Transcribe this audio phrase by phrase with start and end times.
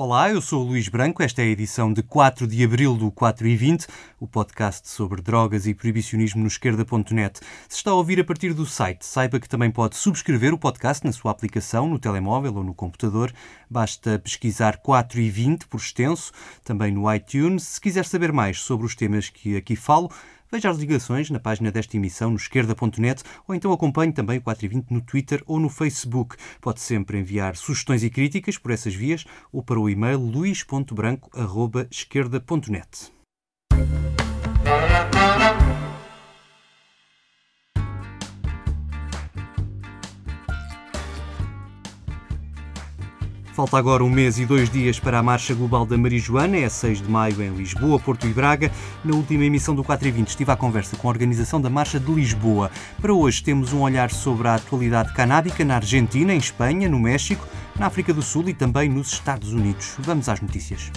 [0.00, 1.24] Olá, eu sou o Luís Branco.
[1.24, 3.88] Esta é a edição de 4 de abril do 4 e 20,
[4.20, 7.40] o podcast sobre drogas e proibicionismo no esquerda.net.
[7.68, 11.04] Se está a ouvir a partir do site, saiba que também pode subscrever o podcast
[11.04, 13.32] na sua aplicação, no telemóvel ou no computador.
[13.68, 16.30] Basta pesquisar 4 e 20 por extenso,
[16.62, 17.64] também no iTunes.
[17.64, 20.12] Se quiser saber mais sobre os temas que aqui falo,
[20.50, 24.90] Veja as ligações na página desta emissão no esquerda.net ou então acompanhe também o 420
[24.90, 26.36] no Twitter ou no Facebook.
[26.60, 33.12] Pode sempre enviar sugestões e críticas por essas vias ou para o e-mail luís.branco.esquerda.net.
[43.58, 47.02] Falta agora um mês e dois dias para a Marcha Global da Marijuana, é 6
[47.02, 48.70] de maio em Lisboa, Porto e Braga.
[49.04, 51.98] Na última emissão do 4 e 20 estive à conversa com a organização da Marcha
[51.98, 52.70] de Lisboa.
[53.02, 57.44] Para hoje temos um olhar sobre a atualidade canábica na Argentina, em Espanha, no México,
[57.76, 59.96] na África do Sul e também nos Estados Unidos.
[59.98, 60.92] Vamos às notícias.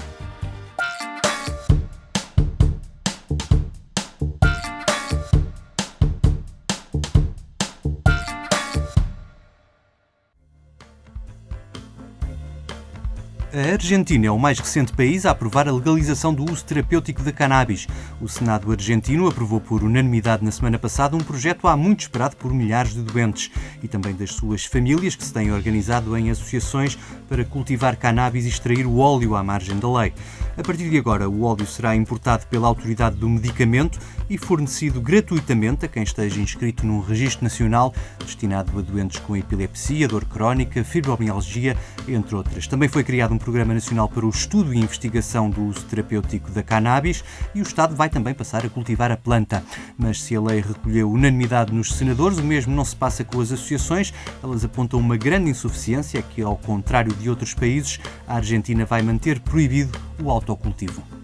[13.54, 17.34] A Argentina é o mais recente país a aprovar a legalização do uso terapêutico da
[17.34, 17.86] cannabis.
[18.22, 22.54] O Senado argentino aprovou por unanimidade na semana passada um projeto há muito esperado por
[22.54, 23.52] milhares de doentes
[23.84, 28.48] e também das suas famílias que se têm organizado em associações para cultivar cannabis e
[28.48, 30.14] extrair o óleo à margem da lei.
[30.58, 35.86] A partir de agora, o óleo será importado pela autoridade do medicamento e fornecido gratuitamente
[35.86, 41.76] a quem esteja inscrito num registro nacional destinado a doentes com epilepsia, dor crónica, fibromialgia,
[42.08, 42.66] entre outras.
[42.66, 46.62] Também foi criado um Programa Nacional para o Estudo e Investigação do Uso Terapêutico da
[46.62, 47.24] Cannabis
[47.56, 49.64] e o Estado vai também passar a cultivar a planta.
[49.98, 53.52] Mas se a lei recolheu unanimidade nos senadores, o mesmo não se passa com as
[53.52, 54.14] associações.
[54.44, 59.40] Elas apontam uma grande insuficiência que, ao contrário de outros países, a Argentina vai manter
[59.40, 61.21] proibido o autocultivo.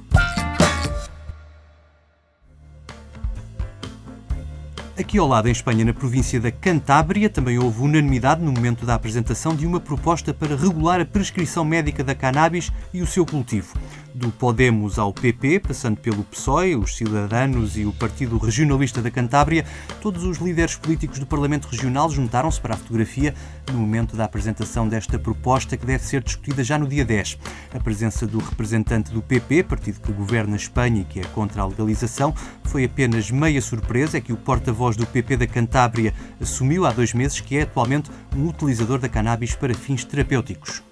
[4.99, 8.95] Aqui ao lado, em Espanha, na província da Cantábria, também houve unanimidade no momento da
[8.95, 13.75] apresentação de uma proposta para regular a prescrição médica da cannabis e o seu cultivo
[14.17, 19.63] do Podemos ao PP, passando pelo PSOE, os Cidadanos e o Partido Regionalista da Cantábria,
[20.01, 23.35] todos os líderes políticos do Parlamento Regional juntaram-se para a fotografia
[23.71, 27.37] no momento da apresentação desta proposta que deve ser discutida já no dia 10.
[27.73, 31.61] A presença do representante do PP, partido que governa a Espanha e que é contra
[31.61, 36.85] a legalização, foi apenas meia surpresa, é que o porta-voz do PP da Cantábria assumiu
[36.85, 40.86] há dois meses que é atualmente um utilizador da cannabis para fins terapêuticos.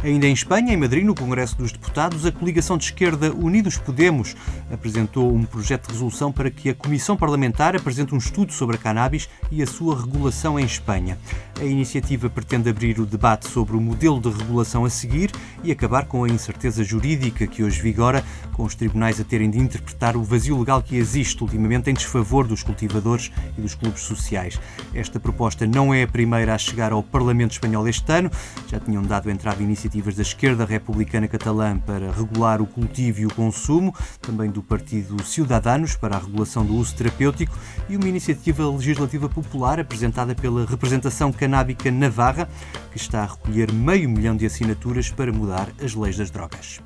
[0.00, 4.36] Ainda em Espanha, em Madrid, no Congresso dos Deputados, a coligação de esquerda Unidos Podemos
[4.70, 8.78] apresentou um projeto de resolução para que a Comissão Parlamentar apresente um estudo sobre a
[8.78, 11.18] cannabis e a sua regulação em Espanha.
[11.60, 15.32] A iniciativa pretende abrir o debate sobre o modelo de regulação a seguir
[15.64, 19.58] e acabar com a incerteza jurídica que hoje vigora, com os tribunais a terem de
[19.58, 24.60] interpretar o vazio legal que existe ultimamente em desfavor dos cultivadores e dos clubes sociais.
[24.94, 28.30] Esta proposta não é a primeira a chegar ao Parlamento Espanhol este ano,
[28.68, 33.26] já tinham dado entrada iniciativa iniciativas da esquerda republicana catalã para regular o cultivo e
[33.26, 37.56] o consumo, também do partido Ciudadanos para a regulação do uso terapêutico
[37.88, 42.48] e uma iniciativa legislativa popular apresentada pela representação canábica Navarra,
[42.90, 46.80] que está a recolher meio milhão de assinaturas para mudar as leis das drogas.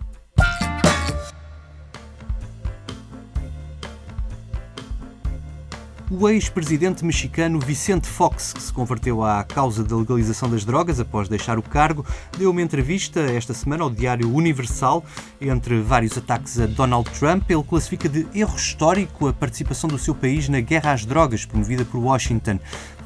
[6.15, 11.27] O ex-presidente mexicano Vicente Fox, que se converteu à causa da legalização das drogas após
[11.27, 12.05] deixar o cargo,
[12.37, 15.03] deu uma entrevista esta semana ao Diário Universal.
[15.41, 20.15] Entre vários ataques a Donald Trump, ele classifica de erro histórico a participação do seu
[20.15, 22.59] país na guerra às drogas promovida por Washington.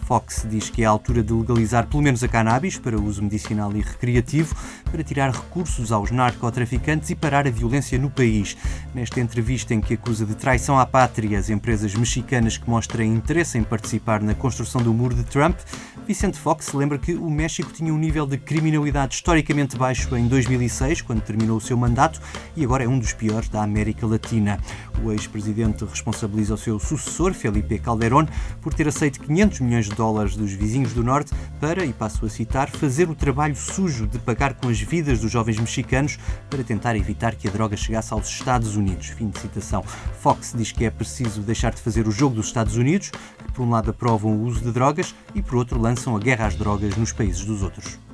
[0.06, 3.72] Fox diz que é a altura de legalizar pelo menos a cannabis para uso medicinal
[3.76, 8.56] e recreativo, para tirar recursos aos narcotraficantes e parar a violência no país.
[8.94, 13.58] Nesta entrevista em que acusa de traição à pátria as empresas mexicanas que mostrem interesse
[13.58, 15.58] em participar na construção do muro de Trump,
[16.06, 21.02] Vicente Fox lembra que o México tinha um nível de criminalidade historicamente baixo em 2006,
[21.02, 22.20] quando terminou o seu mandato,
[22.54, 24.60] e agora é um dos piores da América Latina.
[25.02, 28.26] O ex-presidente responsabiliza o seu sucessor, Felipe Calderón,
[28.62, 32.28] por ter aceito 500 milhões de dólares dos vizinhos do Norte para, e passo a
[32.28, 36.94] citar, fazer o trabalho sujo de pagar com as vidas dos jovens mexicanos para tentar
[36.94, 39.08] evitar que a droga chegasse aos Estados Unidos.
[39.08, 39.82] Fim de citação.
[40.20, 43.62] Fox diz que é preciso deixar de fazer o jogo dos Estados Unidos, que por
[43.62, 46.96] um lado aprovam o uso de drogas e por outro lançam a guerra às drogas
[46.96, 48.05] nos países dos outros.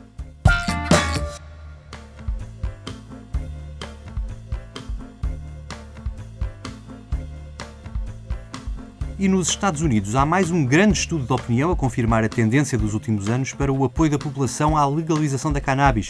[9.23, 12.77] E nos Estados Unidos há mais um grande estudo de opinião a confirmar a tendência
[12.77, 16.09] dos últimos anos para o apoio da população à legalização da cannabis.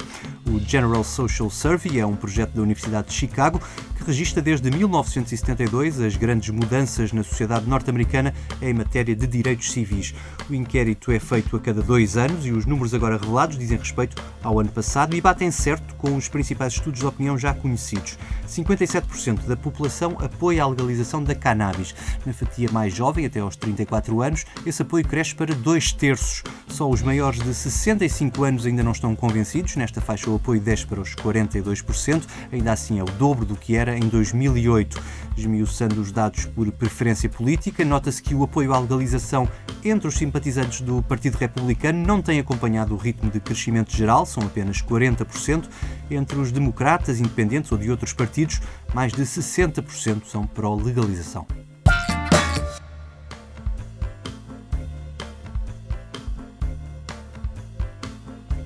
[0.49, 3.61] O General Social Survey é um projeto da Universidade de Chicago
[4.03, 10.15] que registra desde 1972 as grandes mudanças na sociedade norte-americana em matéria de direitos civis.
[10.51, 14.21] O inquérito é feito a cada dois anos e os números agora revelados dizem respeito
[14.43, 18.19] ao ano passado e batem certo com os principais estudos de opinião já conhecidos.
[18.49, 21.95] 57% da população apoia a legalização da cannabis.
[22.27, 26.43] Na fatia mais jovem, até aos 34 anos, esse apoio cresce para dois terços.
[26.69, 29.77] Só os maiores de 65 anos ainda não estão convencidos.
[29.77, 33.77] Nesta faixa, o apoio desce para os 42%, ainda assim é o dobro do que
[33.77, 35.01] era em 2008.
[35.37, 39.49] Esmiuçando os dados por preferência política, nota-se que o apoio à legalização
[39.85, 44.43] entre os simpatizantes do Partido Republicano não tem acompanhado o ritmo de crescimento geral, são
[44.43, 45.69] apenas 40%.
[46.11, 48.61] Entre os democratas, independentes ou de outros partidos,
[48.95, 51.47] mais de 60% são pró-legalização.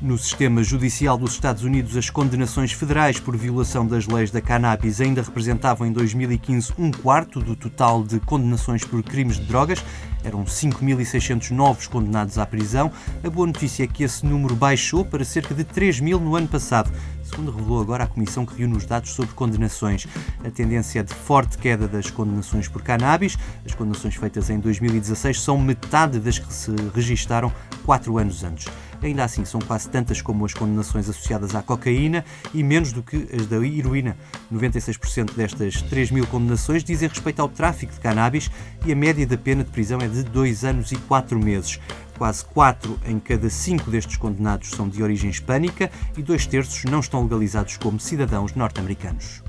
[0.06, 5.00] No sistema judicial dos Estados Unidos, as condenações federais por violação das leis da cannabis
[5.00, 9.84] ainda representavam em 2015 um quarto do total de condenações por crimes de drogas.
[10.22, 12.92] Eram 5.600 novos condenados à prisão.
[13.24, 16.46] A boa notícia é que esse número baixou para cerca de 3 mil no ano
[16.46, 16.88] passado,
[17.24, 20.06] segundo revelou agora a comissão que reúne os dados sobre condenações.
[20.44, 23.36] A tendência é de forte queda das condenações por cannabis.
[23.64, 27.52] As condenações feitas em 2016 são metade das que se registaram
[27.84, 28.68] quatro anos antes.
[29.02, 33.28] Ainda assim, são quase tantas como as condenações associadas à cocaína e menos do que
[33.34, 34.16] as da heroína.
[34.52, 38.50] 96% destas 3 mil condenações dizem respeito ao tráfico de cannabis
[38.84, 41.80] e a média da pena de prisão é de 2 anos e 4 meses.
[42.16, 47.00] Quase 4 em cada 5 destes condenados são de origem hispânica e dois terços não
[47.00, 49.45] estão legalizados como cidadãos norte-americanos.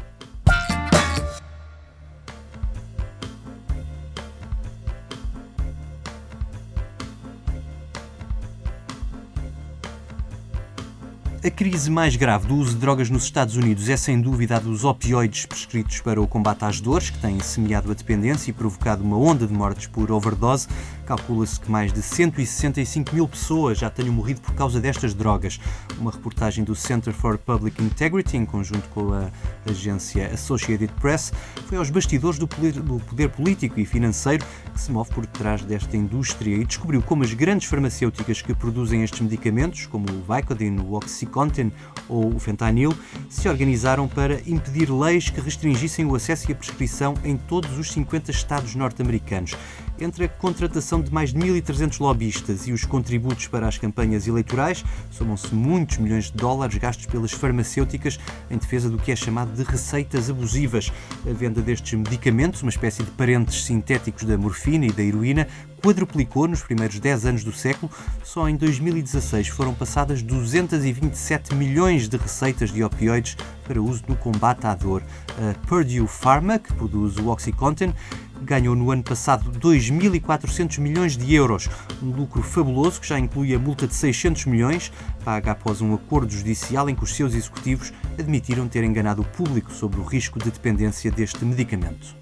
[11.47, 14.59] A crise mais grave do uso de drogas nos Estados Unidos é sem dúvida a
[14.59, 19.01] dos opioides prescritos para o combate às dores, que têm semeado a dependência e provocado
[19.01, 20.67] uma onda de mortes por overdose.
[21.05, 25.57] Calcula-se que mais de 165 mil pessoas já tenham morrido por causa destas drogas.
[25.97, 29.31] Uma reportagem do Center for Public Integrity, em conjunto com a
[29.65, 31.31] agência Associated Press,
[31.65, 36.57] foi aos bastidores do poder, político e financeiro que se move por trás desta indústria
[36.57, 41.36] e descobriu como as grandes farmacêuticas que produzem estes medicamentos, como o Vicodin, o Oxycontin,
[41.37, 41.71] Oxycontin
[42.09, 42.93] ou o fentanil
[43.29, 47.91] se organizaram para impedir leis que restringissem o acesso e a prescrição em todos os
[47.91, 49.55] 50 estados norte-americanos.
[49.99, 54.85] Entre a contratação de mais de 1.300 lobistas e os contributos para as campanhas eleitorais,
[55.11, 58.19] somam-se muitos milhões de dólares gastos pelas farmacêuticas
[58.49, 60.93] em defesa do que é chamado de receitas abusivas.
[61.29, 65.47] A venda destes medicamentos, uma espécie de parentes sintéticos da morfina e da heroína,
[65.81, 67.91] quadruplicou nos primeiros 10 anos do século.
[68.23, 74.65] Só em 2016 foram passadas 227 milhões de receitas de opioides para uso no combate
[74.65, 75.03] à dor.
[75.37, 77.93] A Purdue Pharma, que produz o Oxycontin,
[78.41, 81.69] ganhou no ano passado 2.400 milhões de euros,
[82.01, 84.91] um lucro fabuloso que já inclui a multa de 600 milhões,
[85.23, 89.71] paga após um acordo judicial em que os seus executivos admitiram ter enganado o público
[89.71, 92.15] sobre o risco de dependência deste medicamento.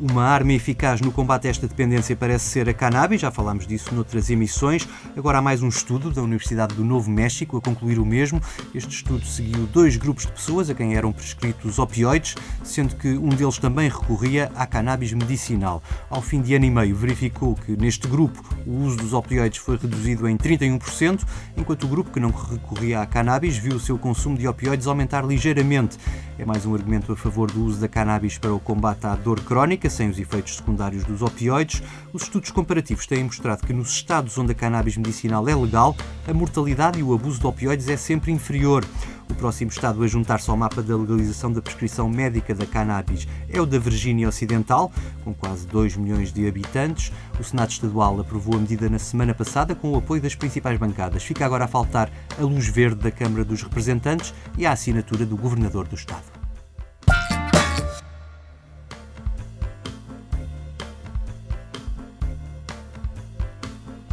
[0.00, 3.92] Uma arma eficaz no combate a esta dependência parece ser a cannabis, já falámos disso
[3.92, 4.88] noutras emissões.
[5.16, 8.40] Agora há mais um estudo da Universidade do Novo México a concluir o mesmo.
[8.72, 13.30] Este estudo seguiu dois grupos de pessoas a quem eram prescritos opioides, sendo que um
[13.30, 15.82] deles também recorria à cannabis medicinal.
[16.08, 19.76] Ao fim de ano e meio, verificou que neste grupo o uso dos opioides foi
[19.78, 21.26] reduzido em 31%,
[21.56, 25.26] enquanto o grupo que não recorria à cannabis viu o seu consumo de opioides aumentar
[25.26, 25.98] ligeiramente.
[26.38, 29.40] É mais um argumento a favor do uso da cannabis para o combate à dor
[29.40, 34.36] crónica sem os efeitos secundários dos opioides, os estudos comparativos têm mostrado que nos estados
[34.38, 38.32] onde a cannabis medicinal é legal, a mortalidade e o abuso de opioides é sempre
[38.32, 38.84] inferior.
[39.30, 43.60] O próximo estado a juntar-se ao mapa da legalização da prescrição médica da cannabis é
[43.60, 44.90] o da Virgínia Ocidental,
[45.22, 47.12] com quase 2 milhões de habitantes.
[47.38, 51.22] O Senado Estadual aprovou a medida na semana passada com o apoio das principais bancadas.
[51.22, 55.36] Fica agora a faltar a luz verde da Câmara dos Representantes e a assinatura do
[55.36, 56.37] Governador do Estado.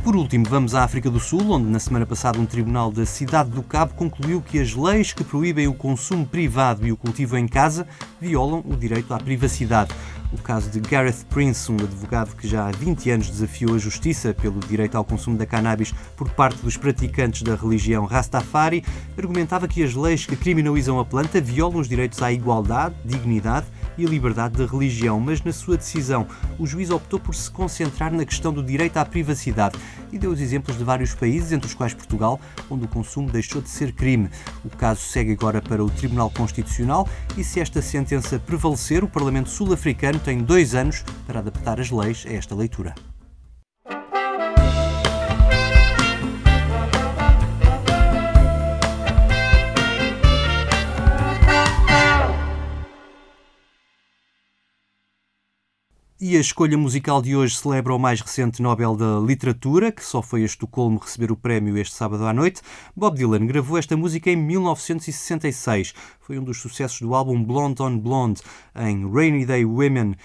[0.05, 3.49] Por último, vamos à África do Sul, onde na semana passada um tribunal da cidade
[3.49, 7.47] do Cabo concluiu que as leis que proíbem o consumo privado e o cultivo em
[7.47, 7.87] casa
[8.21, 9.89] violam o direito à privacidade.
[10.31, 14.31] O caso de Gareth Prince, um advogado que já há 20 anos desafiou a justiça
[14.31, 18.85] pelo direito ao consumo da cannabis por parte dos praticantes da religião Rastafari,
[19.17, 23.65] argumentava que as leis que criminalizam a planta violam os direitos à igualdade, dignidade
[23.97, 26.27] e a liberdade de religião, mas na sua decisão
[26.59, 29.77] o juiz optou por se concentrar na questão do direito à privacidade
[30.11, 33.61] e deu os exemplos de vários países, entre os quais Portugal, onde o consumo deixou
[33.61, 34.29] de ser crime.
[34.63, 39.49] O caso segue agora para o Tribunal Constitucional e se esta sentença prevalecer, o Parlamento
[39.49, 42.93] Sul-Africano tem dois anos para adaptar as leis a esta leitura.
[56.27, 60.23] E a escolha musical de hoje celebra o mais recente Nobel da Literatura, que só
[60.23, 62.63] foi a Estocolmo receber o prémio este sábado à noite.
[62.95, 65.93] Bob Dylan gravou esta música em 1966.
[66.19, 68.41] Foi um dos sucessos do álbum Blonde on Blonde,
[68.75, 70.15] em Rainy Day Women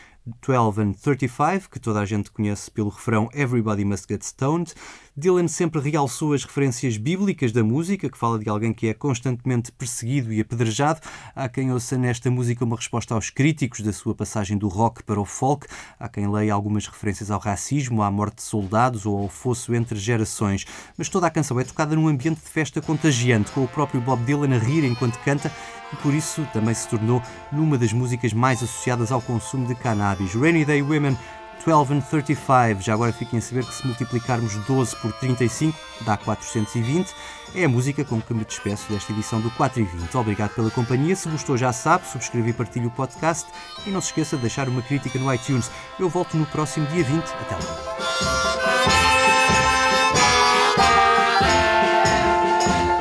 [0.40, 4.72] 12 and 35, que toda a gente conhece pelo refrão Everybody Must Get Stoned.
[5.20, 9.70] Dylan sempre realçou as referências bíblicas da música, que fala de alguém que é constantemente
[9.70, 11.00] perseguido e apedrejado.
[11.36, 15.20] Há quem ouça nesta música uma resposta aos críticos da sua passagem do rock para
[15.20, 15.66] o folk.
[15.98, 19.98] Há quem leia algumas referências ao racismo, à morte de soldados ou ao fosso entre
[19.98, 20.64] gerações.
[20.96, 24.24] Mas toda a canção é tocada num ambiente de festa contagiante, com o próprio Bob
[24.24, 25.52] Dylan a rir enquanto canta
[25.92, 27.22] e por isso também se tornou
[27.52, 30.34] numa das músicas mais associadas ao consumo de cannabis.
[30.34, 31.16] Rainy Day Women
[31.64, 32.80] 12 and 35.
[32.80, 37.14] Já agora fiquem a saber que se multiplicarmos 12 por 35 dá 420.
[37.54, 40.14] É a música com que me despeço desta edição do 4 e 20.
[40.16, 41.16] Obrigado pela companhia.
[41.16, 43.50] Se gostou, já sabe, subscreve e partilhe o podcast.
[43.86, 45.70] E não se esqueça de deixar uma crítica no iTunes.
[45.98, 47.24] Eu volto no próximo dia 20.
[47.24, 47.60] Até lá.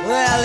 [0.06, 0.44] Well,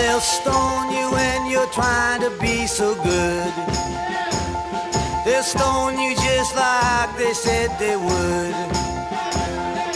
[5.26, 8.54] They'll stone you just like they said they would.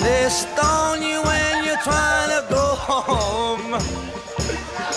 [0.01, 3.71] They'll stone you when you're trying to go home.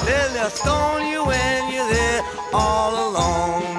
[0.08, 3.73] They'll stone you when you're there all alone.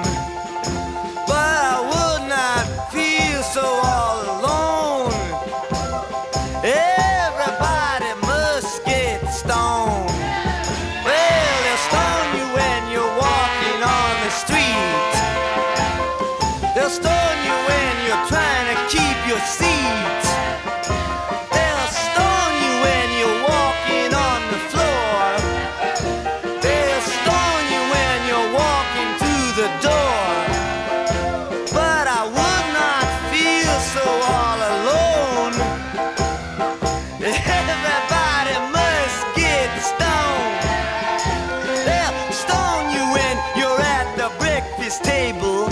[44.85, 45.65] this table.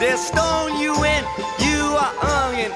[0.00, 1.22] they stone you in,
[1.60, 2.72] you are hung and